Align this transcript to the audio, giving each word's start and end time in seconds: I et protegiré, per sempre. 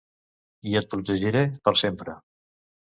I 0.71 0.73
et 0.81 0.89
protegiré, 0.95 1.47
per 1.69 1.77
sempre. 1.87 2.21